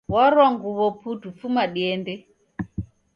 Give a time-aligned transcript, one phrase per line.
[0.13, 2.13] Warwa nguw'o putu fuma diende